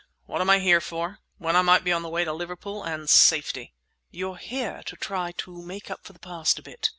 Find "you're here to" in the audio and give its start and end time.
4.09-4.95